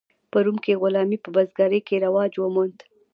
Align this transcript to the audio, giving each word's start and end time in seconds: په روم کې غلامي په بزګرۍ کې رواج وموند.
په 0.31 0.37
روم 0.45 0.57
کې 0.63 0.79
غلامي 0.81 1.17
په 1.21 1.29
بزګرۍ 1.35 1.79
کې 1.87 2.03
رواج 2.05 2.31
وموند. 2.37 2.77